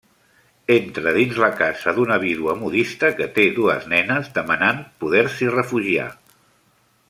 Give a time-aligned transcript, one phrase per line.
[0.75, 6.11] Entra dins la casa d'una vídua modista que té dues nenes demanant poder-s'hi refugiar.